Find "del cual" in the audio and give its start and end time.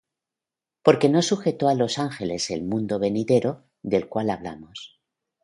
3.83-4.31